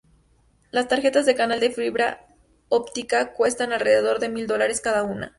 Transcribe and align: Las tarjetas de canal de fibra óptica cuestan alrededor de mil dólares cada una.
Las 0.71 0.87
tarjetas 0.87 1.27
de 1.27 1.35
canal 1.35 1.59
de 1.59 1.69
fibra 1.69 2.25
óptica 2.69 3.33
cuestan 3.33 3.71
alrededor 3.71 4.17
de 4.17 4.29
mil 4.29 4.47
dólares 4.47 4.81
cada 4.81 5.03
una. 5.03 5.29